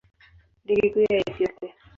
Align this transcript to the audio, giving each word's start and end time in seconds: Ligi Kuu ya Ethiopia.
Ligi 0.65 0.89
Kuu 0.93 1.05
ya 1.09 1.17
Ethiopia. 1.29 1.73